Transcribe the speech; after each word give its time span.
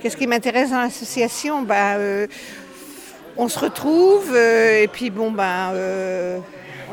Qu'est-ce 0.00 0.16
qui 0.16 0.26
m'intéresse 0.26 0.70
dans 0.70 0.80
l'association? 0.80 1.62
Bah, 1.62 1.96
On 3.36 3.48
se 3.48 3.58
retrouve 3.58 4.34
et 4.34 4.88
puis 4.90 5.10
bon, 5.10 5.30
bah, 5.30 5.72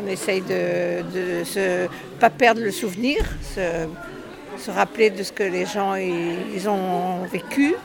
on 0.01 0.07
essaye 0.07 0.41
de 0.41 1.03
ne 1.03 1.87
pas 2.19 2.29
perdre 2.29 2.61
le 2.61 2.71
souvenir, 2.71 3.17
se, 3.55 4.71
rappeler 4.71 5.09
de 5.09 5.23
ce 5.23 5.31
que 5.31 5.43
les 5.43 5.65
gens 5.65 5.95
ils, 5.95 6.67
ont 6.67 7.23
vécu, 7.31 7.75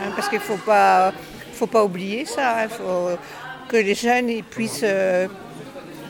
hein, 0.00 0.10
parce 0.16 0.28
qu'il 0.28 0.38
ne 0.38 0.44
faut 0.44 0.56
pas, 0.56 1.12
faut 1.52 1.66
pas 1.66 1.84
oublier 1.84 2.24
ça. 2.24 2.64
Il 2.64 2.70
faut 2.70 3.10
que 3.68 3.76
les 3.76 3.94
jeunes 3.94 4.30
ils 4.30 4.44
puissent 4.44 4.86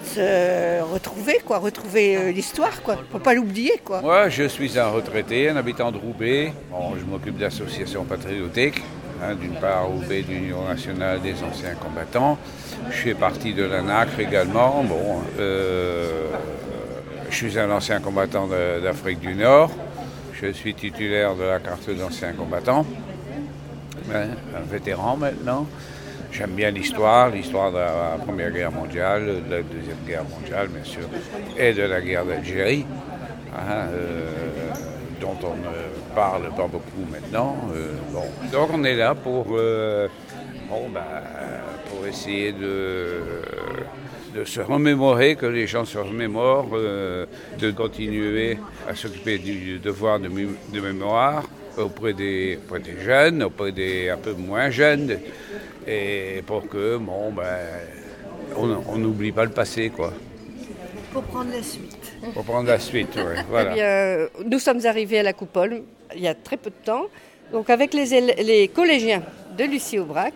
se 0.04 0.82
retrouver, 0.82 1.38
quoi, 1.44 1.58
retrouver 1.58 2.16
euh, 2.16 2.32
l'histoire, 2.32 2.82
quoi. 2.82 2.96
Faut 3.10 3.18
pas 3.18 3.34
l'oublier, 3.34 3.80
quoi. 3.84 4.00
Moi, 4.00 4.28
je 4.28 4.44
suis 4.44 4.78
un 4.78 4.88
retraité, 4.88 5.48
un 5.48 5.56
habitant 5.56 5.92
de 5.92 5.98
Roubaix. 5.98 6.52
je 6.98 7.04
m'occupe 7.04 7.38
d'associations 7.38 8.04
patriotiques. 8.04 8.82
Hein, 9.22 9.36
d'une 9.40 9.54
part, 9.54 9.86
Roubaix 9.86 10.22
d'Union 10.22 10.64
nationale 10.66 11.20
des 11.20 11.34
anciens 11.44 11.74
combattants. 11.74 12.38
Je 12.90 12.96
fais 12.96 13.14
partie 13.14 13.54
de 13.54 13.62
l'ANACRE 13.64 14.18
également. 14.18 14.82
Bon, 14.82 15.22
euh, 15.38 16.28
je 17.30 17.36
suis 17.36 17.58
un 17.58 17.70
ancien 17.70 18.00
combattant 18.00 18.48
d'Afrique 18.82 19.20
du 19.20 19.34
Nord. 19.34 19.70
Je 20.32 20.48
suis 20.48 20.74
titulaire 20.74 21.36
de 21.36 21.44
la 21.44 21.60
carte 21.60 21.88
d'ancien 21.90 22.32
combattant. 22.32 22.84
un 24.12 24.70
vétéran 24.70 25.16
maintenant. 25.16 25.66
J'aime 26.32 26.52
bien 26.52 26.70
l'histoire, 26.70 27.28
l'histoire 27.28 27.70
de 27.70 27.76
la 27.76 28.16
Première 28.24 28.50
Guerre 28.50 28.72
mondiale, 28.72 29.42
de 29.46 29.54
la 29.54 29.62
Deuxième 29.62 29.98
Guerre 30.06 30.24
mondiale, 30.24 30.68
bien 30.68 30.82
sûr, 30.82 31.06
et 31.58 31.74
de 31.74 31.82
la 31.82 32.00
guerre 32.00 32.24
d'Algérie, 32.24 32.86
hein, 33.54 33.88
euh, 33.92 34.30
dont 35.20 35.36
on 35.44 35.56
ne 35.56 36.14
parle 36.14 36.44
pas 36.56 36.66
beaucoup 36.66 37.04
maintenant. 37.10 37.56
Euh, 37.74 37.92
Donc 38.50 38.70
on 38.72 38.82
est 38.82 38.96
là 38.96 39.14
pour, 39.14 39.48
euh, 39.50 40.08
ben, 40.70 41.02
pour 41.90 42.06
essayer 42.06 42.52
de, 42.52 43.42
se 44.46 44.60
remémorer, 44.62 45.36
que 45.36 45.44
les 45.44 45.66
gens 45.66 45.84
se 45.84 45.98
remémorent, 45.98 46.70
de 46.70 47.70
continuer 47.72 48.56
à 48.88 48.94
s'occuper 48.94 49.36
du 49.36 49.78
devoir 49.80 50.18
de, 50.18 50.28
de 50.28 50.80
mémoire 50.80 51.42
auprès 51.78 52.12
des, 52.12 52.58
auprès 52.62 52.80
des 52.80 53.00
jeunes, 53.00 53.42
auprès 53.42 53.72
des 53.72 54.10
un 54.10 54.16
peu 54.16 54.32
moins 54.32 54.70
jeunes 54.70 55.18
et 55.86 56.42
pour 56.46 56.68
que, 56.68 56.96
bon, 56.96 57.32
ben, 57.32 57.58
on 58.56 58.96
n'oublie 58.98 59.32
pas 59.32 59.44
le 59.44 59.50
passé, 59.50 59.90
quoi. 59.90 60.12
Pour 61.12 61.22
prendre 61.24 61.50
la 61.52 61.62
suite. 61.62 62.12
Pour 62.32 62.44
prendre 62.44 62.68
la 62.68 62.78
suite, 62.78 63.16
oui. 63.16 63.42
Voilà. 63.50 63.74
Eh 63.76 64.44
nous 64.46 64.58
sommes 64.58 64.84
arrivés 64.86 65.18
à 65.18 65.22
la 65.22 65.32
coupole 65.32 65.82
il 66.14 66.22
y 66.22 66.28
a 66.28 66.34
très 66.34 66.56
peu 66.56 66.70
de 66.70 66.84
temps, 66.84 67.06
donc 67.52 67.70
avec 67.70 67.94
les, 67.94 68.20
les 68.42 68.68
collégiens 68.68 69.22
de 69.56 69.64
Lucie 69.64 69.98
Aubrac, 69.98 70.34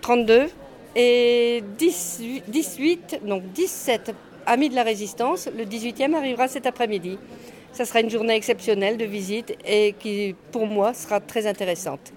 32 0.00 0.48
et 0.96 1.62
18, 1.78 2.44
18, 2.48 3.20
donc 3.24 3.42
17 3.52 4.12
amis 4.46 4.68
de 4.68 4.74
la 4.74 4.82
résistance. 4.82 5.48
Le 5.56 5.64
18e 5.64 6.14
arrivera 6.14 6.48
cet 6.48 6.66
après-midi. 6.66 7.18
Ça 7.78 7.84
sera 7.84 8.00
une 8.00 8.10
journée 8.10 8.34
exceptionnelle 8.34 8.96
de 8.96 9.04
visite 9.04 9.56
et 9.64 9.92
qui, 9.92 10.34
pour 10.50 10.66
moi, 10.66 10.92
sera 10.94 11.20
très 11.20 11.46
intéressante. 11.46 12.12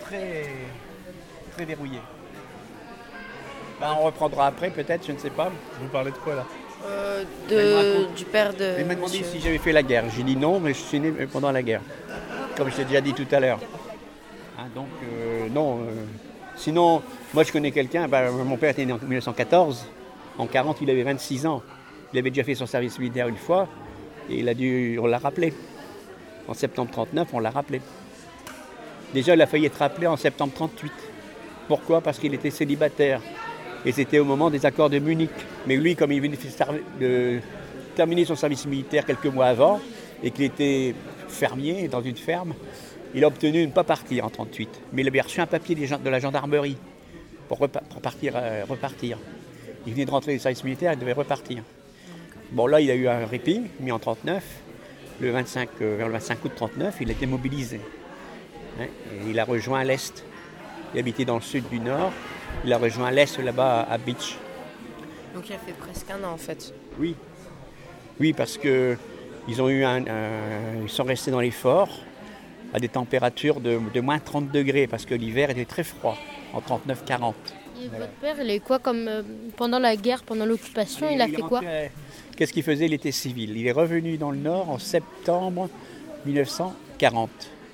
très, 0.00 1.64
verrouillé. 1.64 2.00
Ben, 3.80 3.96
on 4.00 4.06
reprendra 4.06 4.48
après, 4.48 4.70
peut-être, 4.70 5.06
je 5.06 5.12
ne 5.12 5.18
sais 5.18 5.30
pas. 5.30 5.52
Vous 5.80 5.86
parlez 5.86 6.10
de 6.10 6.16
quoi 6.16 6.34
là? 6.34 6.46
Euh, 6.86 7.22
de, 7.48 8.12
Du 8.16 8.24
père 8.24 8.52
de. 8.52 8.80
Il 8.80 8.86
m'a 8.86 8.96
demandé 8.96 9.22
si 9.22 9.38
j'avais 9.38 9.58
fait 9.58 9.70
la 9.70 9.84
guerre. 9.84 10.06
J'ai 10.10 10.24
dit 10.24 10.34
non, 10.34 10.58
mais 10.58 10.74
je 10.74 10.80
suis 10.80 10.98
né 10.98 11.12
pendant 11.32 11.52
la 11.52 11.62
guerre. 11.62 11.82
Comme 12.56 12.68
je 12.68 12.78
t'ai 12.78 12.84
déjà 12.84 13.00
dit 13.00 13.14
tout 13.14 13.28
à 13.30 13.38
l'heure. 13.38 13.60
Hein, 14.58 14.66
donc, 14.74 14.88
euh, 15.04 15.48
non. 15.50 15.82
Euh, 15.82 16.04
sinon, 16.56 17.00
moi 17.32 17.44
je 17.44 17.52
connais 17.52 17.70
quelqu'un. 17.70 18.08
Ben, 18.08 18.32
mon 18.32 18.56
père 18.56 18.70
était 18.70 18.84
né 18.84 18.92
en 18.92 18.98
1914. 18.98 19.86
En 20.36 20.46
40, 20.46 20.78
il 20.82 20.90
avait 20.90 21.04
26 21.04 21.46
ans. 21.46 21.62
Il 22.12 22.18
avait 22.18 22.30
déjà 22.30 22.44
fait 22.44 22.54
son 22.54 22.66
service 22.66 22.98
militaire 22.98 23.28
une 23.28 23.36
fois. 23.36 23.68
Et 24.30 24.38
il 24.38 24.48
a 24.48 24.54
dû. 24.54 24.98
On 25.00 25.06
l'a 25.06 25.18
rappelé. 25.18 25.52
En 26.48 26.54
septembre 26.54 26.90
39, 26.90 27.28
on 27.32 27.38
l'a 27.40 27.50
rappelé. 27.50 27.80
Déjà, 29.12 29.34
il 29.34 29.42
a 29.42 29.46
failli 29.46 29.66
être 29.66 29.78
rappelé 29.78 30.06
en 30.06 30.16
septembre 30.16 30.52
38. 30.54 30.92
Pourquoi? 31.68 32.00
Parce 32.00 32.18
qu'il 32.18 32.34
était 32.34 32.50
célibataire. 32.50 33.20
Et 33.84 33.92
c'était 33.92 34.18
au 34.18 34.24
moment 34.24 34.50
des 34.50 34.66
accords 34.66 34.90
de 34.90 34.98
Munich. 34.98 35.30
Mais 35.66 35.76
lui, 35.76 35.96
comme 35.96 36.12
il 36.12 36.20
venait 36.20 36.38
de 37.00 37.40
terminer 37.94 38.24
son 38.24 38.36
service 38.36 38.66
militaire 38.66 39.04
quelques 39.04 39.26
mois 39.26 39.46
avant, 39.46 39.80
et 40.22 40.30
qu'il 40.30 40.44
était 40.44 40.94
fermier 41.28 41.88
dans 41.88 42.02
une 42.02 42.16
ferme, 42.16 42.54
il 43.14 43.24
a 43.24 43.28
obtenu 43.28 43.62
de 43.62 43.66
ne 43.66 43.72
pas 43.72 43.84
partir 43.84 44.24
en 44.24 44.30
38. 44.30 44.68
Mais 44.92 45.02
il 45.02 45.08
avait 45.08 45.20
reçu 45.20 45.40
un 45.40 45.46
papier 45.46 45.74
de 45.74 46.10
la 46.10 46.18
gendarmerie 46.18 46.76
pour, 47.48 47.58
repartir, 47.58 48.34
euh, 48.36 48.64
repartir. 48.68 49.18
Il 49.86 49.92
venait 49.92 50.04
de 50.04 50.10
rentrer 50.10 50.32
du 50.32 50.38
service 50.38 50.64
militaire, 50.64 50.92
il 50.92 50.98
devait 50.98 51.12
repartir. 51.12 51.62
Bon, 52.52 52.66
là, 52.66 52.80
il 52.80 52.90
a 52.90 52.94
eu 52.94 53.08
un 53.08 53.26
répit, 53.26 53.62
mais 53.80 53.90
en 53.90 53.98
39, 53.98 54.42
le 55.20 55.30
25, 55.30 55.68
euh, 55.82 55.96
vers 55.96 56.06
le 56.06 56.12
25 56.12 56.44
août 56.44 56.52
39, 56.54 56.96
il 57.00 57.08
a 57.08 57.12
été 57.12 57.26
mobilisé 57.26 57.80
il 59.26 59.38
a 59.38 59.44
rejoint 59.44 59.84
l'Est. 59.84 60.24
Il 60.94 61.00
habitait 61.00 61.24
dans 61.24 61.36
le 61.36 61.40
sud 61.40 61.68
du 61.68 61.80
Nord. 61.80 62.12
Il 62.64 62.72
a 62.72 62.78
rejoint 62.78 63.10
l'Est 63.10 63.38
là-bas 63.38 63.86
à 63.88 63.98
Beach. 63.98 64.36
Donc 65.34 65.48
il 65.48 65.54
a 65.54 65.58
fait 65.58 65.72
presque 65.72 66.10
un 66.10 66.22
an 66.24 66.32
en 66.32 66.36
fait. 66.36 66.72
Oui. 66.98 67.14
Oui, 68.20 68.32
parce 68.32 68.56
que 68.56 68.96
ils 69.48 69.60
ont 69.60 69.68
eu 69.68 69.84
un, 69.84 70.02
ils 70.82 70.88
sont 70.88 71.04
restés 71.04 71.30
dans 71.30 71.40
les 71.40 71.50
forts 71.50 72.00
à 72.72 72.80
des 72.80 72.88
températures 72.88 73.60
de, 73.60 74.00
moins 74.00 74.18
30 74.18 74.50
degrés 74.50 74.86
parce 74.86 75.06
que 75.06 75.14
l'hiver 75.14 75.50
était 75.50 75.64
très 75.64 75.84
froid 75.84 76.16
en 76.52 76.60
39-40. 76.60 77.34
Et 77.82 77.88
votre 77.88 78.12
père, 78.20 78.36
il 78.40 78.50
est 78.50 78.60
quoi 78.60 78.78
comme 78.78 79.06
euh, 79.08 79.22
pendant 79.56 79.78
la 79.78 79.96
guerre, 79.96 80.22
pendant 80.22 80.46
l'occupation, 80.46 81.08
il, 81.10 81.20
a 81.20 81.28
fait 81.28 81.42
quoi 81.42 81.60
Qu'est-ce 82.36 82.52
qu'il 82.52 82.62
faisait? 82.62 82.86
Il 82.86 82.94
était 82.94 83.12
civil. 83.12 83.56
Il 83.56 83.66
est 83.66 83.72
revenu 83.72 84.16
dans 84.16 84.30
le 84.30 84.38
Nord 84.38 84.70
en 84.70 84.78
septembre 84.78 85.68
1940 86.26 87.30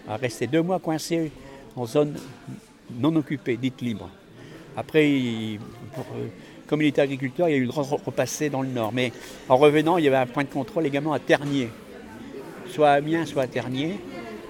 a 0.08 0.16
resté 0.16 0.46
deux 0.46 0.62
mois 0.62 0.78
coincé 0.78 1.30
en 1.76 1.86
zone 1.86 2.16
non 2.98 3.14
occupée, 3.16 3.56
dite 3.56 3.80
libre. 3.80 4.10
Après, 4.76 5.06
euh, 5.06 5.56
comme 6.66 6.82
il 6.82 6.88
était 6.88 7.00
agriculteur, 7.00 7.48
il 7.48 7.54
a 7.54 7.56
eu 7.56 7.62
le 7.62 7.68
droit 7.68 7.84
de 7.84 8.04
repasser 8.04 8.50
dans 8.50 8.62
le 8.62 8.68
nord. 8.68 8.92
Mais 8.92 9.12
en 9.48 9.56
revenant, 9.56 9.98
il 9.98 10.04
y 10.04 10.08
avait 10.08 10.16
un 10.16 10.26
point 10.26 10.44
de 10.44 10.48
contrôle 10.48 10.86
également 10.86 11.12
à 11.12 11.18
Ternier. 11.18 11.68
Soit 12.68 12.90
à 12.90 12.92
Amiens, 12.94 13.26
soit 13.26 13.42
à 13.42 13.46
Ternier. 13.46 13.98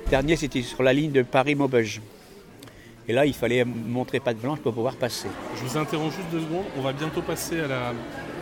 Ternier, 0.09 0.37
c'était 0.37 0.62
sur 0.62 0.83
la 0.83 0.93
ligne 0.93 1.12
de 1.12 1.23
Paris-Maubeuge. 1.23 2.01
Et 3.09 3.13
là, 3.13 3.27
il 3.27 3.35
fallait 3.35 3.65
montrer 3.65 4.21
patte 4.21 4.39
blanche 4.39 4.61
pour 4.61 4.73
pouvoir 4.73 4.95
passer. 4.95 5.29
Je 5.57 5.65
vous 5.65 5.77
interromps 5.77 6.15
juste 6.15 6.31
deux 6.31 6.41
secondes. 6.41 6.65
On 6.79 6.83
va 6.83 6.93
bientôt 6.93 7.21
passer 7.21 7.61
à 7.61 7.67
la, 7.67 7.93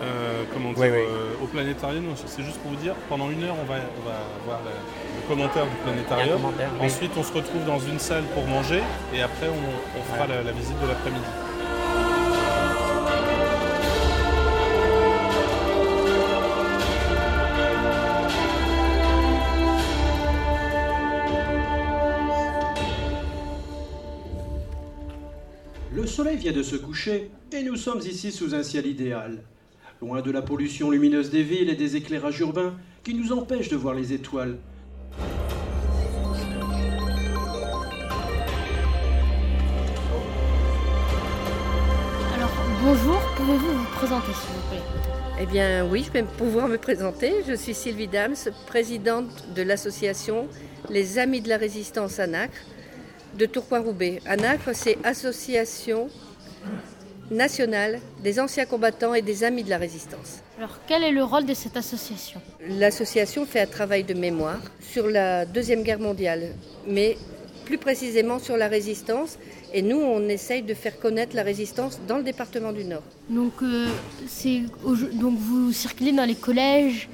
euh, 0.03 0.45
comment 0.53 0.73
euh, 0.79 1.33
au 1.43 1.47
planétarium. 1.47 2.05
C'est 2.27 2.43
juste 2.43 2.59
pour 2.59 2.73
vous 2.73 2.77
dire, 2.77 2.95
pendant 3.09 3.31
une 3.31 3.43
heure, 3.43 3.57
on 3.61 3.65
va, 3.65 3.77
on 4.01 4.09
va 4.09 4.17
voir 4.45 4.61
le 4.65 5.29
commentaire 5.29 5.65
du 5.65 5.77
planétarium. 5.85 6.41
Ensuite, 6.81 7.13
on 7.17 7.23
se 7.23 7.33
retrouve 7.33 7.65
dans 7.65 7.79
une 7.79 7.99
salle 7.99 8.25
pour 8.35 8.47
manger 8.47 8.83
et 9.15 9.23
après, 9.23 9.49
on, 9.49 10.15
fera 10.15 10.27
la 10.27 10.53
visite 10.53 10.81
de 10.81 10.89
l'après-midi. 10.89 11.50
Vient 26.41 26.53
de 26.53 26.63
se 26.63 26.77
coucher 26.77 27.31
et 27.53 27.63
nous 27.63 27.77
sommes 27.77 28.01
ici 28.01 28.33
sous 28.33 28.55
un 28.55 28.63
ciel 28.63 28.87
idéal 28.87 29.43
loin 30.01 30.23
de 30.23 30.31
la 30.31 30.41
pollution 30.41 30.91
lumineuse 30.91 31.29
des 31.29 31.43
villes 31.43 31.69
et 31.69 31.75
des 31.75 31.97
éclairages 31.97 32.41
urbains 32.41 32.77
qui 33.05 33.13
nous 33.13 33.31
empêchent 33.31 33.69
de 33.69 33.77
voir 33.77 33.93
les 33.93 34.15
étoiles. 34.15 34.57
Alors, 42.35 42.51
bonjour, 42.83 43.21
pouvez-vous 43.37 43.79
vous 43.79 43.91
présenter 43.97 44.33
s'il 44.33 44.55
vous 44.55 44.69
plaît? 44.71 45.43
Eh 45.43 45.45
bien 45.45 45.87
oui, 45.91 46.05
je 46.07 46.11
vais 46.11 46.23
pouvoir 46.23 46.69
me 46.69 46.79
présenter. 46.79 47.35
Je 47.47 47.53
suis 47.53 47.75
Sylvie 47.75 48.09
Dams, 48.09 48.35
présidente 48.67 49.45
de 49.55 49.61
l'association 49.61 50.49
Les 50.89 51.19
Amis 51.19 51.43
de 51.43 51.51
la 51.51 51.59
Résistance 51.59 52.19
à 52.19 52.27
Nacre 52.27 52.57
de 53.37 53.45
Tourcoing-Roubaix. 53.45 54.23
À 54.25 54.37
Nacre, 54.37 54.71
c'est 54.73 54.97
association 55.05 56.09
nationale 57.31 58.01
des 58.23 58.41
anciens 58.41 58.67
combattants 58.67 59.15
et 59.15 59.23
des 59.23 59.45
amis 59.45 59.63
de 59.63 59.71
la 59.71 59.79
résistance. 59.79 60.41
Alors 60.59 60.81
quel 60.87 61.03
est 61.05 61.13
le 61.13 61.23
rôle 61.25 61.47
de 61.47 61.55
cette 61.55 61.77
association? 61.77 62.41
L'association 62.69 63.47
fait 63.47 63.61
un 63.61 63.67
travail 63.67 64.05
de 64.05 64.15
mémoire 64.15 64.61
sur 64.81 65.07
la 65.07 65.47
Deuxième 65.47 65.83
Guerre 65.83 66.01
mondiale, 66.01 66.55
mais 66.87 67.17
plus 67.65 67.79
précisément 67.79 68.39
sur 68.41 68.57
la 68.57 68.67
résistance. 68.67 69.39
Et 69.73 69.83
nous, 69.83 69.99
on 69.99 70.29
essaye 70.29 70.63
de 70.63 70.75
faire 70.75 70.99
connaître 70.99 71.37
la 71.37 71.45
résistance 71.45 72.01
dans 72.09 72.17
le 72.17 72.25
département 72.25 72.73
du 72.73 72.85
Nord. 72.85 73.05
Donc, 73.29 73.53
euh, 73.63 73.87
donc 75.13 75.39
vous 75.39 75.73
circulez 75.73 76.11
dans 76.11 76.25
les 76.25 76.35
collèges 76.35 77.09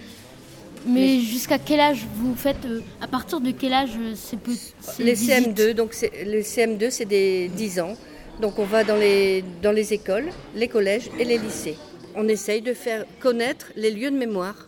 Mais 0.87 1.20
jusqu'à 1.20 1.58
quel 1.58 1.81
âge 1.81 2.06
vous 2.14 2.34
faites 2.34 2.64
À 3.02 3.08
partir 3.08 3.40
de 3.40 3.50
quel 3.50 3.75
âge 3.75 3.90
c'est 4.14 4.38
peu 4.38 4.52
Les 4.98 5.14
CM2, 5.14 5.75
donc 5.75 5.90
le 6.02 6.40
CM2 6.40 6.90
c'est 6.90 7.04
des 7.04 7.48
10 7.48 7.81
ans. 7.81 7.94
Donc 8.41 8.59
on 8.59 8.65
va 8.65 8.85
dans 8.85 8.97
les, 8.97 9.43
dans 9.62 9.73
les 9.73 9.94
écoles, 9.94 10.29
les 10.55 10.69
collèges 10.69 11.11
et 11.19 11.25
les 11.25 11.38
lycées. 11.38 11.77
On 12.15 12.29
essaye 12.29 12.61
de 12.61 12.75
faire 12.75 13.05
connaître 13.21 13.73
les 13.77 13.91
lieux 13.91 14.11
de 14.11 14.17
mémoire 14.17 14.66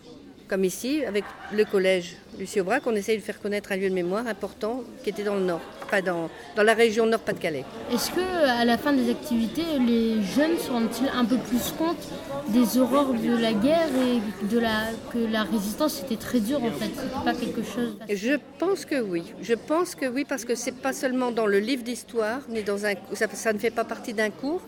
comme 0.48 0.64
ici, 0.64 1.04
avec 1.04 1.24
le 1.52 1.64
collège 1.64 2.16
Lucie 2.38 2.60
Aubrac, 2.60 2.82
on 2.86 2.94
essaye 2.94 3.18
de 3.18 3.22
faire 3.22 3.40
connaître 3.40 3.70
un 3.72 3.76
lieu 3.76 3.88
de 3.88 3.94
mémoire 3.94 4.26
important 4.26 4.82
qui 5.04 5.10
était 5.10 5.22
dans 5.22 5.34
le 5.34 5.42
nord, 5.42 5.60
pas 5.90 6.00
dans, 6.00 6.30
dans 6.56 6.62
la 6.62 6.74
région 6.74 7.06
Nord-Pas-de-Calais. 7.06 7.64
Est-ce 7.92 8.10
que 8.10 8.20
à 8.20 8.64
la 8.64 8.78
fin 8.78 8.92
des 8.92 9.10
activités, 9.10 9.64
les 9.86 10.22
jeunes 10.22 10.58
se 10.58 10.70
rendent-ils 10.70 11.08
un 11.14 11.24
peu 11.24 11.36
plus 11.36 11.72
compte 11.76 12.08
des 12.48 12.78
horreurs 12.78 13.12
de 13.12 13.36
la 13.36 13.52
guerre 13.52 13.88
et 13.88 14.46
de 14.46 14.58
la, 14.58 14.86
que 15.12 15.18
la 15.18 15.42
résistance 15.42 16.02
était 16.02 16.16
très 16.16 16.40
dure 16.40 16.62
en 16.62 16.70
fait? 16.70 16.90
C'était 16.94 17.24
pas 17.24 17.34
quelque 17.34 17.62
chose. 17.62 17.96
Je 18.08 18.38
pense 18.58 18.84
que 18.84 19.00
oui. 19.00 19.24
Je 19.42 19.54
pense 19.54 19.94
que 19.94 20.06
oui 20.06 20.24
parce 20.24 20.44
que 20.44 20.54
c'est 20.54 20.76
pas 20.76 20.92
seulement 20.92 21.30
dans 21.30 21.46
le 21.46 21.58
livre 21.58 21.82
d'histoire, 21.82 22.40
ni 22.48 22.62
dans 22.62 22.86
un, 22.86 22.94
ça, 23.12 23.26
ça 23.32 23.52
ne 23.52 23.58
fait 23.58 23.70
pas 23.70 23.84
partie 23.84 24.14
d'un 24.14 24.30
cours. 24.30 24.62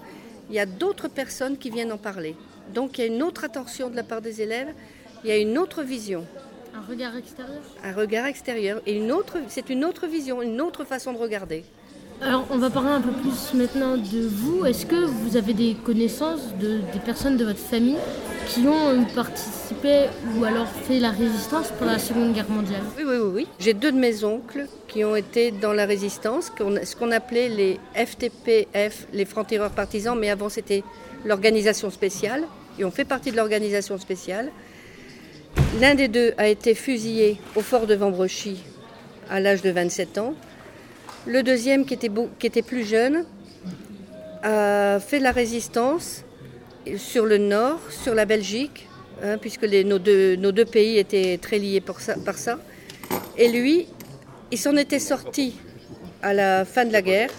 Il 0.51 0.57
y 0.57 0.61
a 0.61 0.67
d'autres 0.67 1.09
personnes 1.09 1.57
qui 1.57 1.71
viennent 1.71 1.93
en 1.93 1.99
parler. 1.99 2.37
Donc 2.75 2.99
il 2.99 3.01
y 3.01 3.05
a 3.05 3.07
une 3.07 3.23
autre 3.23 3.45
attention 3.45 3.89
de 3.89 3.97
la 3.97 4.03
part 4.03 4.21
des 4.21 4.43
élèves 4.43 4.69
il 5.25 5.31
y 5.31 5.33
a 5.33 5.37
une 5.37 5.59
autre 5.59 5.83
vision. 5.83 6.25
Un 6.75 6.89
regard 6.89 7.17
extérieur 7.17 7.61
Un 7.85 7.93
regard 7.93 8.27
extérieur. 8.27 8.81
Et 8.87 8.97
une 8.97 9.13
autre, 9.13 9.39
c'est 9.49 9.71
une 9.71 9.85
autre 9.85 10.07
vision, 10.07 10.41
une 10.43 10.61
autre 10.61 10.85
façon 10.85 11.13
de 11.13 11.19
regarder. 11.19 11.65
Alors, 12.23 12.47
on 12.51 12.59
va 12.59 12.69
parler 12.69 12.91
un 12.91 13.01
peu 13.01 13.13
plus 13.13 13.55
maintenant 13.55 13.97
de 13.97 14.27
vous. 14.27 14.67
Est-ce 14.67 14.85
que 14.85 14.95
vous 14.95 15.37
avez 15.37 15.55
des 15.55 15.75
connaissances 15.75 16.55
de, 16.61 16.81
des 16.93 16.99
personnes 17.05 17.39
de 17.39 17.45
votre 17.47 17.59
famille 17.59 17.97
qui 18.47 18.61
ont 18.67 19.05
participé 19.15 20.05
ou 20.37 20.45
alors 20.45 20.67
fait 20.67 20.99
la 21.01 21.11
résistance 21.11 21.73
pendant 21.79 21.93
la 21.93 21.99
Seconde 21.99 22.35
Guerre 22.35 22.51
mondiale? 22.51 22.83
Oui, 22.99 23.05
oui, 23.07 23.17
oui. 23.17 23.31
oui. 23.35 23.49
J'ai 23.59 23.73
deux 23.73 23.91
de 23.91 23.99
mes 23.99 24.23
oncles 24.23 24.67
qui 24.87 25.03
ont 25.03 25.17
été 25.17 25.51
dans 25.51 25.73
la 25.73 25.87
résistance, 25.87 26.53
ce 26.59 26.97
qu'on 26.97 27.11
appelait 27.11 27.49
les 27.49 27.81
FTPF, 27.95 29.07
les 29.13 29.25
francs-tireurs 29.25 29.71
partisans, 29.71 30.19
mais 30.19 30.29
avant 30.29 30.51
c'était 30.51 30.85
l'organisation 31.25 31.91
spéciale. 31.91 32.45
Ils 32.79 32.85
ont 32.85 32.91
fait 32.91 33.05
partie 33.05 33.31
de 33.31 33.37
l'organisation 33.37 33.97
spéciale. 33.99 34.51
L'un 35.81 35.95
des 35.95 36.09
deux 36.09 36.33
a 36.37 36.49
été 36.49 36.75
fusillé 36.75 37.39
au 37.55 37.61
fort 37.61 37.87
de 37.87 37.95
Vambrechy 37.95 38.63
à 39.31 39.41
l'âge 39.41 39.63
de 39.63 39.71
27 39.71 40.19
ans. 40.19 40.35
Le 41.27 41.43
deuxième, 41.43 41.85
qui 41.85 41.95
était, 41.95 42.63
plus 42.63 42.85
jeune, 42.85 43.25
a 44.43 44.99
fait 45.01 45.21
la 45.21 45.33
résistance 45.33 46.25
sur 46.97 47.27
le 47.27 47.39
nord, 47.39 47.79
sur 47.91 48.15
la 48.15 48.25
Belgique, 48.25 48.89
hein, 49.23 49.39
puisque 49.39 49.65
nos, 49.65 49.99
deux, 49.99 50.65
pays 50.65 50.99
étaient 50.99 51.39
très 51.41 51.59
liés 51.59 51.81
par 51.81 52.01
ça. 52.01 52.59
Et 53.37 53.49
lui, 53.49 53.87
il 54.51 54.59
s'en 54.59 54.77
était 54.77 54.99
sorti 54.99 55.55
à 56.23 56.35
la 56.35 56.65
fin 56.65 56.85
de 56.85 56.93
la 56.93 57.03
guerre 57.03 57.31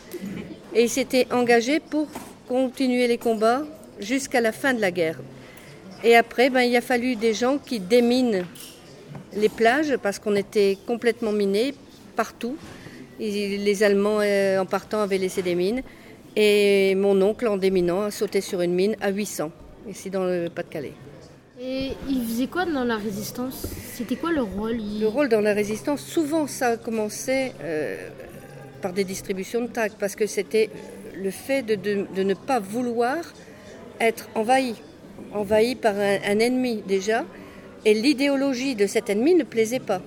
et 0.74 0.84
il 0.84 0.90
s'était 0.90 1.28
engagé 1.32 1.80
pour 1.80 2.08
continuer 2.48 3.08
les 3.08 3.18
combats 3.18 3.64
jusqu'à 4.00 4.42
la 4.42 4.52
fin 4.52 4.74
de 4.74 4.82
la 4.82 4.92
guerre. 4.92 5.20
Et 6.04 6.16
après, 6.16 6.50
ben, 6.50 6.62
il 6.62 6.76
a 6.76 6.82
fallu 6.82 7.16
des 7.16 7.34
gens 7.34 7.60
qui 7.60 7.80
déminent 7.80 8.44
les 9.36 9.50
plages 9.50 9.98
parce 10.02 10.18
qu'on 10.18 10.36
était 10.36 10.78
complètement 10.88 11.32
minés 11.32 11.76
partout. 12.16 12.58
les 13.20 13.84
Allemands, 13.84 14.20
euh, 14.22 14.60
en 14.60 14.66
partant, 14.66 15.02
avaient 15.02 15.20
laissé 15.20 15.44
des 15.44 15.54
mines. 15.54 15.84
Et 16.36 16.96
mon 16.96 17.22
oncle, 17.22 17.48
en 17.48 17.58
déminant, 17.58 18.02
a 18.02 18.12
sauté 18.12 18.42
sur 18.42 18.62
une 18.62 18.74
mine 18.74 18.96
à 19.00 19.12
800, 19.12 19.52
ici 19.90 20.10
dans 20.10 20.24
le 20.24 20.50
Pas-de-Calais. 20.50 20.94
Et 21.60 21.92
il 22.10 22.26
faisait 22.26 22.48
quoi 22.48 22.66
dans 22.66 22.84
la 22.84 22.98
résistance? 22.98 23.68
C'était 23.94 24.16
quoi 24.16 24.32
le 24.32 24.42
rôle? 24.42 24.78
Le 25.00 25.08
rôle 25.08 25.30
dans 25.30 25.42
la 25.42 25.54
résistance, 25.54 26.02
souvent 26.02 26.48
ça 26.48 26.70
a 26.70 26.78
commencé 26.78 27.52
euh, 27.62 28.10
par 28.82 28.94
des 28.94 29.04
distributions 29.04 29.62
de 29.62 29.68
tags, 29.68 29.90
parce 30.00 30.16
que 30.16 30.26
c'était 30.26 30.72
le 31.14 31.30
fait 31.30 31.62
de 31.62 32.24
ne 32.24 32.34
pas 32.34 32.60
vouloir 32.60 33.18
être 34.00 34.28
envahi 34.34 34.74
envahi 35.34 35.76
par 35.76 35.96
un, 35.96 36.40
ennemi 36.40 36.84
déjà, 36.88 37.26
et 37.86 37.94
l'idéologie 37.94 38.76
de 38.76 38.88
cet 38.88 39.10
ennemi 39.10 39.36
ne 39.36 39.44
plaisait 39.44 39.80
pas. 39.80 40.02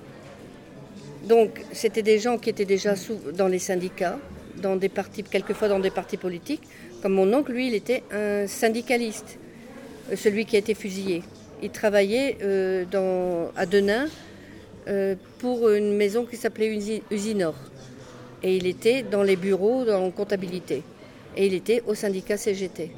Donc 1.27 1.61
c'était 1.71 2.03
des 2.03 2.19
gens 2.19 2.37
qui 2.37 2.49
étaient 2.49 2.65
déjà 2.65 2.93
dans 3.33 3.47
les 3.47 3.59
syndicats, 3.59 4.17
dans 4.57 4.75
des 4.75 4.89
partis, 4.89 5.23
quelquefois 5.23 5.67
dans 5.67 5.79
des 5.79 5.91
partis 5.91 6.17
politiques. 6.17 6.61
Comme 7.01 7.13
mon 7.13 7.31
oncle, 7.33 7.51
lui, 7.51 7.67
il 7.67 7.73
était 7.73 8.03
un 8.11 8.47
syndicaliste, 8.47 9.37
euh, 10.11 10.15
celui 10.15 10.45
qui 10.45 10.55
a 10.55 10.59
été 10.59 10.73
fusillé. 10.73 11.23
Il 11.61 11.69
travaillait 11.69 12.37
euh, 12.41 12.85
dans, 12.85 13.51
à 13.55 13.65
Denain 13.65 14.07
euh, 14.87 15.15
pour 15.39 15.69
une 15.69 15.95
maison 15.95 16.25
qui 16.25 16.37
s'appelait 16.37 17.01
Usinor. 17.11 17.55
Et 18.43 18.57
il 18.57 18.67
était 18.67 19.03
dans 19.03 19.23
les 19.23 19.35
bureaux, 19.35 19.89
en 19.89 20.11
comptabilité. 20.11 20.83
Et 21.35 21.47
il 21.47 21.53
était 21.53 21.81
au 21.87 21.95
syndicat 21.95 22.37
CGT. 22.37 22.91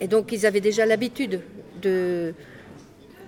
Et 0.00 0.08
donc 0.08 0.32
ils 0.32 0.46
avaient 0.46 0.60
déjà 0.60 0.86
l'habitude 0.86 1.40
de, 1.80 2.34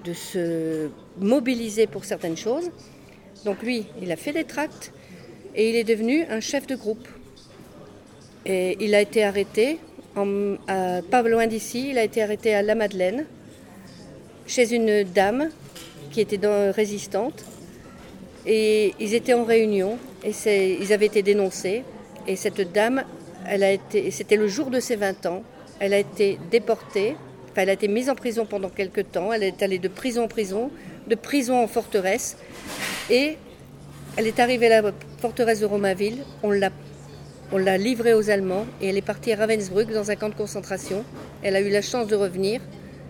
de 0.05 0.13
se 0.13 0.89
mobiliser 1.19 1.87
pour 1.87 2.05
certaines 2.05 2.37
choses. 2.37 2.71
Donc 3.45 3.63
lui, 3.63 3.87
il 4.03 4.11
a 4.13 4.17
fait 4.17 4.33
des 4.33 4.45
tracts 4.45 4.93
et 5.55 5.71
il 5.71 5.77
est 5.77 5.85
devenu 5.85 6.25
un 6.29 6.41
chef 6.41 6.67
de 6.67 6.77
groupe. 6.77 7.07
Et 8.45 8.77
il 8.81 8.95
a 8.95 9.01
été 9.01 9.25
arrêté, 9.25 9.79
pas 10.15 11.23
loin 11.23 11.47
d'ici, 11.47 11.91
il 11.91 11.99
a 11.99 12.05
été 12.05 12.23
arrêté 12.23 12.55
à 12.55 12.63
La 12.63 12.75
Madeleine, 12.75 13.27
chez 14.47 14.73
une 14.73 15.03
dame 15.03 15.51
qui 16.13 16.21
était 16.21 16.39
dans, 16.39 16.73
résistante. 16.73 17.45
Et 18.47 18.95
ils 19.01 19.15
étaient 19.15 19.35
en 19.35 19.45
réunion 19.45 19.99
et 20.25 20.79
ils 20.81 20.93
avaient 20.93 21.07
été 21.07 21.23
dénoncés. 21.23 21.83
Et 22.29 22.37
cette 22.37 22.73
dame, 22.73 23.03
elle 23.49 23.65
a 23.65 23.73
été, 23.73 24.11
c'était 24.13 24.37
le 24.37 24.47
jour 24.47 24.71
de 24.71 24.79
ses 24.79 24.97
20 24.97 25.27
ans, 25.27 25.43
elle 25.81 25.95
a 25.95 25.99
été 25.99 26.39
déportée, 26.51 27.17
enfin, 27.51 27.63
elle 27.63 27.71
a 27.71 27.75
été 27.75 27.89
mise 27.89 28.09
en 28.11 28.15
prison 28.15 28.47
pendant 28.47 28.69
quelques 28.69 29.11
temps. 29.11 29.33
Elle 29.33 29.43
est 29.43 29.63
allée 29.63 29.79
de 29.79 29.89
prison 29.89 30.25
en 30.25 30.29
prison, 30.29 30.71
de 31.07 31.15
prison 31.15 31.63
en 31.63 31.69
forteresse. 31.69 32.37
Et 33.11 33.37
elle 34.17 34.27
est 34.27 34.41
arrivée 34.41 34.73
à 34.73 34.83
la 34.83 34.93
forteresse 35.19 35.61
de 35.61 35.67
Romainville. 35.67 36.19
On 36.43 36.51
l'a, 36.51 36.71
on 37.53 37.59
l'a 37.59 37.77
livrée 37.77 38.15
aux 38.15 38.31
Allemands 38.31 38.67
et 38.81 38.89
elle 38.89 38.97
est 38.97 39.03
partie 39.03 39.33
à 39.33 39.37
Ravensbrück 39.37 39.93
dans 39.93 40.11
un 40.11 40.17
camp 40.17 40.29
de 40.29 40.35
concentration. 40.35 41.05
Elle 41.43 41.57
a 41.57 41.61
eu 41.61 41.71
la 41.71 41.83
chance 41.83 42.07
de 42.07 42.17
revenir 42.17 42.61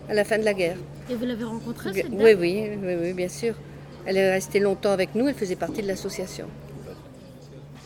à 0.09 0.13
la 0.13 0.23
fin 0.23 0.37
de 0.37 0.43
la 0.45 0.53
guerre. 0.53 0.77
Et 1.09 1.15
vous 1.15 1.25
l'avez 1.25 1.43
rencontrée 1.43 1.93
cette 1.93 2.07
oui, 2.11 2.33
oui, 2.37 2.69
oui, 2.83 2.95
oui, 3.01 3.13
bien 3.13 3.29
sûr. 3.29 3.53
Elle 4.05 4.17
est 4.17 4.31
restée 4.31 4.59
longtemps 4.59 4.91
avec 4.91 5.15
nous. 5.15 5.27
Elle 5.27 5.35
faisait 5.35 5.55
partie 5.55 5.81
de 5.81 5.87
l'association. 5.87 6.47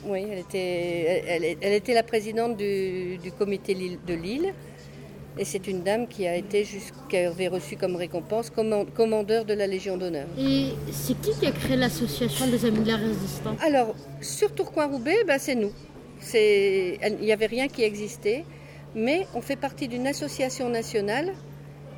Oui, 0.06 0.26
elle 0.32 0.40
était, 0.40 1.58
elle, 1.62 1.74
était 1.74 1.94
la 1.94 2.02
présidente 2.02 2.58
du, 2.58 3.18
du 3.18 3.32
comité 3.32 3.76
de 3.76 4.14
Lille. 4.16 4.52
Et 5.38 5.46
c'est 5.46 5.68
une 5.68 5.82
dame 5.82 6.08
qui 6.08 6.28
a 6.28 6.36
été 6.36 6.66
jusqu'à 6.66 7.30
avait 7.30 7.48
reçu 7.48 7.78
comme 7.78 7.96
récompense 7.96 8.50
commandeur 8.50 9.46
de 9.46 9.54
la 9.54 9.66
Légion 9.66 9.98
d'honneur. 9.98 10.28
Et 10.38 10.70
c'est 10.92 11.20
qui 11.22 11.32
qui 11.40 11.46
a 11.48 11.52
créé 11.52 11.78
l'association 11.78 12.48
des 12.48 12.66
Amis 12.66 12.82
de 12.82 12.92
la 12.92 12.98
Résistance? 12.98 13.58
Alors, 13.66 13.96
sur 14.20 14.54
Tourcoing-Roubaix, 14.54 15.24
ben, 15.26 15.38
c'est 15.40 15.56
nous. 15.56 15.72
Il 16.34 17.18
n'y 17.22 17.32
avait 17.32 17.46
rien 17.48 17.68
qui 17.68 17.84
existait, 17.84 18.44
mais 18.94 19.26
on 19.34 19.42
fait 19.42 19.56
partie 19.56 19.88
d'une 19.88 20.06
association 20.06 20.70
nationale 20.70 21.34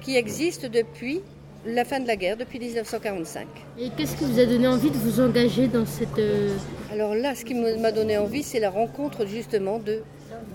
qui 0.01 0.15
existe 0.15 0.65
depuis 0.65 1.21
la 1.65 1.85
fin 1.85 1.99
de 1.99 2.07
la 2.07 2.15
guerre, 2.15 2.37
depuis 2.37 2.59
1945. 2.59 3.47
Et 3.79 3.89
qu'est-ce 3.97 4.15
qui 4.17 4.25
vous 4.25 4.39
a 4.39 4.45
donné 4.45 4.67
envie 4.67 4.91
de 4.91 4.97
vous 4.97 5.21
engager 5.21 5.67
dans 5.67 5.85
cette... 5.85 6.19
Euh, 6.19 6.49
Alors 6.91 7.15
là, 7.15 7.35
ce 7.35 7.45
qui 7.45 7.53
m'a 7.55 7.91
donné 7.91 8.17
envie, 8.17 8.43
c'est 8.43 8.59
la 8.59 8.69
rencontre 8.69 9.25
justement 9.25 9.79
de 9.79 10.01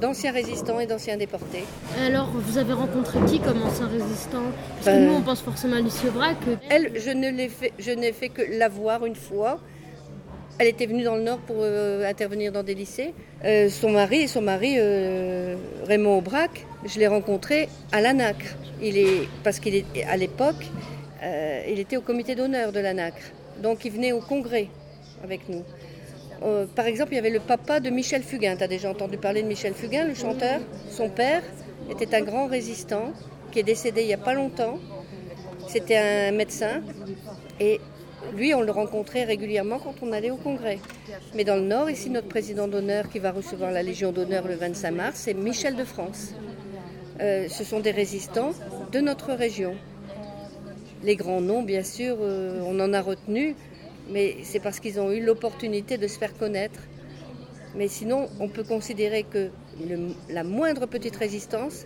d'anciens 0.00 0.33
résistants 0.33 0.80
et 0.80 0.87
d'anciens 0.87 1.16
déportés. 1.16 1.64
Alors, 2.04 2.30
vous 2.33 2.59
avez 2.59 2.73
rencontré 2.73 3.18
qui 3.26 3.40
comme 3.40 3.62
ancien 3.62 3.87
résistant 3.87 4.42
Parce 4.76 4.87
que 4.97 5.00
ben, 5.00 5.07
nous, 5.09 5.14
on 5.14 5.23
pense 5.23 5.40
forcément 5.40 5.76
à 5.76 5.80
Lucie 5.80 6.07
Aubrac. 6.09 6.37
Elle, 6.71 6.92
je 7.00 7.11
ne 7.11 7.49
fait, 7.49 7.73
je 7.78 7.90
n'ai 7.90 8.12
fait 8.12 8.28
que 8.28 8.42
la 8.59 8.68
voir 8.68 9.07
une 9.07 9.16
fois. 9.16 9.61
Elle 10.59 10.66
était 10.66 10.87
venue 10.87 11.04
dans 11.04 11.14
le 11.14 11.23
Nord 11.23 11.38
pour 11.38 11.59
euh, 11.61 12.09
intervenir 12.09 12.50
dans 12.50 12.64
des 12.64 12.75
lycées. 12.75 13.14
Euh, 13.45 13.68
son 13.68 13.90
mari, 13.90 14.26
son 14.26 14.42
mari 14.42 14.75
euh, 14.78 15.54
Raymond 15.87 16.18
Aubrac, 16.18 16.66
je 16.85 16.99
l'ai 16.99 17.07
rencontré 17.07 17.68
à 17.92 18.00
l'ANACRE. 18.00 18.57
Il 18.83 18.99
est, 18.99 19.28
parce 19.45 19.61
qu'il 19.61 19.76
est 19.76 19.85
à 20.09 20.16
l'époque, 20.16 20.66
il 21.68 21.78
était 21.78 21.97
au 21.97 22.00
comité 22.00 22.35
d'honneur 22.35 22.73
de 22.73 22.80
l'ANACRE. 22.80 23.33
Donc 23.62 23.85
il 23.85 23.92
venait 23.92 24.12
au 24.12 24.21
congrès 24.21 24.68
avec 25.23 25.49
nous. 25.49 25.62
Euh, 26.42 26.66
par 26.66 26.87
exemple, 26.87 27.12
il 27.12 27.16
y 27.16 27.18
avait 27.18 27.30
le 27.30 27.40
papa 27.40 27.80
de 27.80 27.90
Michel 27.90 28.23
Fugain. 28.23 28.57
Tu 28.57 28.64
as 28.64 28.68
déjà 28.68 28.90
entendu 28.90 29.16
parler 29.16 29.42
de 29.42 29.49
Michel 29.49 29.75
Fugain, 29.75 30.04
le 30.04 30.14
chanteur? 30.14 30.61
Son 30.90 31.09
père 31.09 31.42
était 31.90 32.14
un 32.14 32.23
grand 32.23 32.47
résistant 32.47 33.12
qui 33.50 33.61
est 33.61 33.64
décédé 33.64 34.02
il 34.02 34.07
n'y 34.07 34.14
a 34.14 34.18
pas 34.18 34.35
longtemps. 34.35 34.78
C'était 35.68 35.97
un 35.97 36.33
médecin 36.33 36.83
et 37.61 37.80
lui, 38.35 38.54
on 38.54 38.61
le 38.61 38.71
rencontrait 38.71 39.25
régulièrement 39.25 39.78
quand 39.78 39.95
on 40.02 40.12
allait 40.12 40.30
au 40.30 40.37
congrès. 40.37 40.78
Mais 41.35 41.45
dans 41.45 41.57
le 41.57 41.62
Nord, 41.62 41.90
ici, 41.90 42.11
notre 42.11 42.28
président 42.28 42.68
d'honneur 42.68 43.09
qui 43.09 43.18
va 43.18 43.33
recevoir 43.33 43.71
la 43.71 43.83
Légion 43.83 44.12
d'honneur 44.12 44.47
le 44.47 44.54
25 44.54 44.90
mars, 44.90 45.21
c'est 45.25 45.35
Michel 45.35 45.76
de 45.76 45.85
France. 45.85 46.35
Euh, 47.21 47.49
ce 47.49 47.64
sont 47.64 47.80
des 47.80 47.90
résistants 47.90 48.52
de 48.92 49.00
notre 49.00 49.33
région. 49.33 49.75
Les 51.02 51.16
grands 51.16 51.40
noms, 51.40 51.62
bien 51.62 51.83
sûr, 51.83 52.16
euh, 52.21 52.61
on 52.66 52.78
en 52.80 52.92
a 52.92 53.00
retenu. 53.00 53.54
Mais 54.11 54.37
c'est 54.43 54.61
parce 54.61 54.81
qu'ils 54.81 54.99
ont 55.00 55.11
eu 55.12 55.21
l'opportunité 55.21 55.99
de 55.99 56.07
se 56.07 56.19
faire 56.19 56.37
connaître. 56.37 56.81
Mais 57.77 57.88
sinon, 57.88 58.29
on 58.41 58.49
peut 58.49 58.65
considérer 58.65 59.23
que 59.23 59.50
la 60.29 60.45
moindre 60.45 60.87
petite 60.87 61.17
résistance 61.17 61.85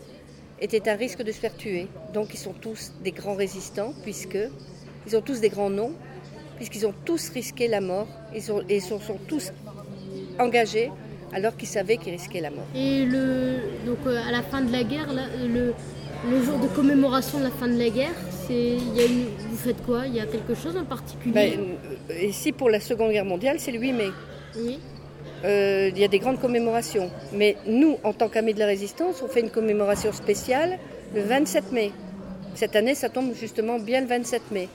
était 0.61 0.89
un 0.89 0.95
risque 0.95 1.23
de 1.23 1.33
se 1.33 1.39
faire 1.39 1.57
tuer. 1.57 1.89
Donc 2.15 2.35
ils 2.35 2.39
sont 2.39 2.53
tous 2.53 2.93
des 3.03 3.11
grands 3.11 3.35
résistants, 3.35 3.93
puisque 4.03 4.39
ils 5.07 5.17
ont 5.17 5.21
tous 5.21 5.41
des 5.41 5.49
grands 5.49 5.71
noms, 5.71 5.93
puisqu'ils 6.57 6.87
ont 6.87 6.95
tous 7.05 7.31
risqué 7.31 7.67
la 7.67 7.81
mort, 7.81 8.07
ils 8.35 8.43
sont, 8.43 8.63
et 8.69 8.81
sont, 8.81 9.01
sont 9.01 9.19
tous 9.27 9.53
engagés 10.39 10.91
alors 11.33 11.57
qu'ils 11.57 11.69
savaient 11.69 11.97
qu'ils 11.97 12.13
risquaient 12.13 12.41
la 12.41 12.51
mort. 12.51 12.67
Et 12.75 13.05
le, 13.05 13.57
donc 13.87 13.99
euh, 14.07 14.21
à 14.27 14.31
la 14.31 14.43
fin 14.43 14.61
de 14.61 14.71
la 14.71 14.85
guerre, 14.85 15.09
le, 15.13 15.75
le, 16.31 16.45
jour 16.45 16.59
de 16.59 16.69
commémoration 16.69 17.39
de 17.39 17.45
la 17.45 17.51
fin 17.51 17.69
de 17.69 17.79
la 17.79 17.89
guerre, 17.89 18.15
c'est, 18.47 18.77
vous 18.77 19.57
faites 19.57 19.83
quoi? 19.85 20.07
Il 20.07 20.15
y 20.15 20.21
a 20.21 20.27
quelque 20.27 20.55
chose 20.55 20.77
en 20.77 20.85
particulier? 20.85 21.33
Ben, 21.33 21.61
Ici, 22.21 22.53
pour 22.53 22.71
la 22.71 22.81
Seconde 22.81 23.13
Guerre 23.13 23.25
mondiale, 23.25 23.57
c'est 23.59 23.73
le 23.73 23.79
8 23.79 23.93
mai. 23.93 24.11
Oui. 24.57 24.79
Euh, 25.45 25.91
il 25.93 25.99
y 25.99 26.05
a 26.05 26.09
des 26.09 26.19
grandes 26.19 26.41
commémorations. 26.41 27.11
Mais 27.33 27.57
nous, 27.67 27.99
en 28.05 28.13
tant 28.13 28.29
qu'amis 28.29 28.55
de 28.55 28.59
la 28.59 28.67
résistance, 28.67 29.23
on 29.23 29.29
fait 29.29 29.41
une 29.41 29.51
commémoration 29.51 30.13
spéciale 30.13 30.79
le 31.15 31.23
27 31.23 31.73
mai. 31.73 31.93
Cette 32.55 32.77
année, 32.77 32.95
ça 32.95 33.09
tombe 33.09 33.35
justement 33.35 33.79
bien 33.79 34.01
le 34.01 34.07
27 34.07 34.43
mai. 34.51 34.69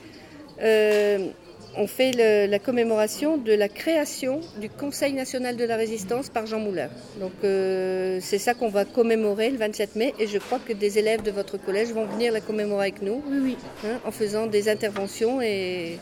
Euh, 0.60 1.28
on 1.76 1.86
fait 1.86 2.12
la 2.48 2.58
commémoration 2.58 3.36
de 3.36 3.52
la 3.52 3.68
création 3.68 4.40
du 4.60 4.68
Conseil 4.68 5.12
national 5.12 5.56
de 5.56 5.64
la 5.64 5.76
résistance 5.76 6.28
par 6.28 6.46
Jean 6.46 6.58
Moulin. 6.58 6.88
Donc 7.20 7.32
euh, 7.44 8.18
c'est 8.20 8.38
ça 8.38 8.54
qu'on 8.54 8.68
va 8.68 8.84
commémorer 8.84 9.50
le 9.50 9.58
27 9.58 9.94
mai 9.94 10.14
et 10.18 10.26
je 10.26 10.38
crois 10.38 10.58
que 10.58 10.72
des 10.72 10.98
élèves 10.98 11.22
de 11.22 11.30
votre 11.30 11.56
collège 11.56 11.92
vont 11.92 12.06
venir 12.06 12.32
la 12.32 12.40
commémorer 12.40 12.88
avec 12.88 13.02
nous 13.02 13.22
hein, 13.84 14.00
en 14.04 14.10
faisant 14.10 14.46
des 14.46 14.68
interventions 14.68 15.40
et 15.40 15.98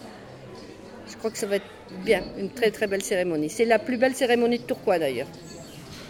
crois 1.26 1.32
que 1.32 1.38
ça 1.38 1.46
va 1.46 1.56
être 1.56 1.66
bien, 2.04 2.22
une 2.38 2.50
très 2.50 2.70
très 2.70 2.86
belle 2.86 3.02
cérémonie. 3.02 3.50
C'est 3.50 3.64
la 3.64 3.78
plus 3.78 3.96
belle 3.96 4.14
cérémonie 4.14 4.58
de 4.58 4.62
Tourcoing 4.62 4.98
d'ailleurs, 4.98 5.26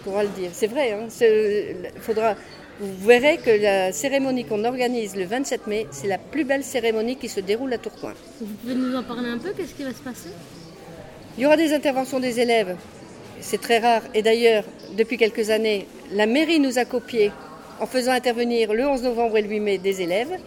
pourra 0.04 0.25
le 0.25 0.28
dire. 0.30 0.50
C'est 0.52 0.66
vrai, 0.66 0.92
hein, 0.92 1.08
faudra, 2.00 2.35
vous 2.80 3.06
verrez 3.06 3.38
que 3.38 3.50
la 3.50 3.92
cérémonie 3.92 4.44
qu'on 4.44 4.64
organise 4.64 5.16
le 5.16 5.25
27 5.25 5.66
mai, 5.68 5.87
c'est 5.90 6.06
la 6.06 6.18
plus 6.18 6.44
belle 6.44 6.64
cérémonie 6.64 7.16
qui 7.16 7.28
se 7.28 7.40
déroule 7.40 7.73
à 7.73 7.78
Tourcoing. 7.78 8.12
Vous 8.40 8.46
pouvez 8.46 8.75
nous 8.75 8.94
en 8.94 9.02
parler 9.02 9.30
un 9.30 9.38
peu 9.38 9.52
Qu'est-ce 9.56 9.75
qui 9.75 9.85
va 9.85 9.92
se 9.92 10.02
passer? 10.02 10.28
Il 11.38 11.42
y 11.42 11.46
aura 11.46 11.56
des 11.56 11.73
interventions 11.73 12.20
des 12.20 12.40
élèves. 12.40 12.76
C'est 13.40 13.61
très 13.61 13.78
rare. 13.78 14.02
Et 14.14 14.23
d'ailleurs, 14.23 14.64
depuis 14.96 15.16
quelques 15.16 15.50
années, 15.50 15.87
la 16.12 16.26
mairie 16.26 16.61
nous 16.61 16.78
a 16.78 16.85
copié 16.85 17.32
en 17.80 17.87
faisant 17.87 18.12
intervenir 18.12 18.73
le 18.73 18.87
11 18.87 19.02
novembre 19.02 19.37
et 19.38 19.42
le 19.42 19.49
8 19.49 19.61
mai 19.61 19.78
des 19.78 20.02
élèves. 20.02 20.38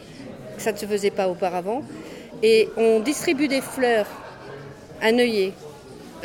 Ça 0.58 0.72
ne 0.72 0.78
se 0.78 0.86
faisait 0.86 1.12
pas 1.12 1.28
auparavant. 1.28 1.84
Et 2.42 2.70
on 2.78 3.00
distribue 3.00 3.48
des 3.48 3.62
fleurs, 3.62 4.08
un 5.02 5.18
œillet, 5.18 5.54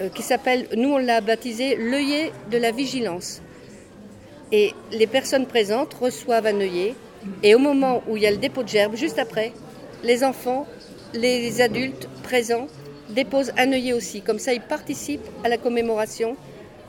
euh, 0.01 0.09
qui 0.09 0.23
s'appelle, 0.23 0.67
nous 0.77 0.91
on 0.91 0.99
l'a 0.99 1.21
baptisé 1.21 1.77
l'œillet 1.77 2.33
de 2.51 2.59
la 2.59 2.73
vigilance. 2.73 3.41
Et 4.53 4.73
les 4.93 5.07
personnes 5.07 5.47
présentes 5.47 5.95
reçoivent 5.95 6.47
un 6.47 6.61
œillet. 6.61 6.95
Et 7.43 7.55
au 7.55 7.59
moment 7.59 8.03
où 8.09 8.17
il 8.17 8.23
y 8.23 8.27
a 8.27 8.31
le 8.31 8.37
dépôt 8.37 8.63
de 8.63 8.69
gerbes, 8.69 8.97
juste 8.97 9.19
après, 9.19 9.53
les 10.03 10.23
enfants, 10.23 10.67
les 11.15 11.61
adultes 11.61 12.09
présents 12.23 12.69
déposent 13.09 13.53
un 13.57 13.73
œillet 13.73 13.93
aussi. 13.93 14.21
Comme 14.21 14.39
ça, 14.39 14.53
ils 14.53 14.61
participent 14.61 15.29
à 15.45 15.49
la 15.49 15.59
commémoration. 15.59 16.37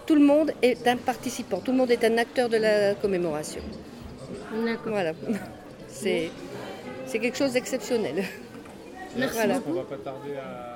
Tout 0.06 0.16
le 0.16 0.22
monde 0.22 0.52
est 0.62 0.88
un 0.88 0.98
participant, 0.98 1.60
tout 1.60 1.72
le 1.72 1.78
monde 1.78 1.92
est 1.92 2.04
un 2.04 2.18
acteur 2.18 2.50
de 2.50 2.58
la 2.58 2.94
commémoration. 2.96 3.62
Voilà. 4.86 5.14
C'est, 5.88 6.30
c'est 7.06 7.20
quelque 7.20 7.38
chose 7.38 7.54
d'exceptionnel. 7.54 8.26
Merci 9.18 9.40
On 9.68 9.74
va 9.74 9.84
pas 9.84 9.98
tarder 9.98 10.36
à 10.36 10.75